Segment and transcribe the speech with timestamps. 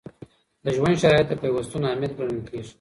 [0.63, 2.69] د ژوند شرایط د پیوستون عامل ګڼل کیږي.